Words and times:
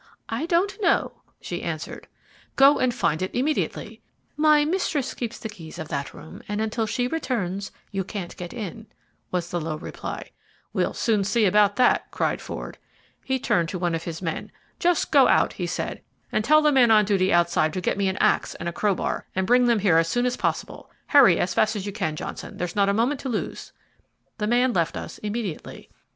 "I 0.29 0.47
don't 0.47 0.81
know," 0.81 1.21
she 1.39 1.61
answered. 1.61 2.07
"Go 2.55 2.79
and 2.79 2.91
find 2.91 3.21
it 3.21 3.35
immediately." 3.35 4.01
"My 4.35 4.65
mistress 4.65 5.13
keeps 5.13 5.37
the 5.37 5.47
key 5.47 5.71
of 5.77 5.89
that 5.89 6.11
room, 6.11 6.41
and 6.47 6.59
until 6.59 6.87
she 6.87 7.05
returns 7.07 7.71
you 7.91 8.03
can't 8.03 8.35
get 8.35 8.51
in," 8.51 8.87
was 9.29 9.51
the 9.51 9.61
low 9.61 9.75
reply. 9.75 10.31
"We'll 10.73 10.95
soon 10.95 11.23
see 11.23 11.45
about 11.45 11.75
that," 11.75 12.09
cried 12.09 12.41
Ford. 12.41 12.79
He 13.23 13.37
turned 13.37 13.69
to 13.69 13.77
one 13.77 13.93
of 13.93 14.05
his 14.05 14.23
men. 14.23 14.51
"Just 14.79 15.11
go 15.11 15.27
out," 15.27 15.53
he 15.53 15.67
said, 15.67 16.01
"and 16.31 16.43
tell 16.43 16.63
the 16.63 16.71
man 16.71 16.89
on 16.89 17.05
duty 17.05 17.31
outside 17.31 17.71
to 17.73 17.79
get 17.79 17.95
me 17.95 18.07
an 18.09 18.17
axe 18.17 18.55
and 18.55 18.73
crowbar, 18.73 19.27
and 19.35 19.45
bring 19.45 19.67
them 19.67 19.77
here 19.77 19.97
as 19.99 20.07
soon 20.07 20.25
as 20.25 20.35
possible. 20.35 20.89
Hurry 21.09 21.37
as 21.37 21.53
fast 21.53 21.75
as 21.75 21.85
you 21.85 21.91
can, 21.91 22.15
Johnson; 22.15 22.57
there's 22.57 22.75
not 22.75 22.89
a 22.89 22.93
moment 22.95 23.19
to 23.19 23.29
lose." 23.29 23.71
The 24.39 24.47
man 24.47 24.73
left 24.73 24.97
us 24.97 25.19
immediately. 25.19 25.91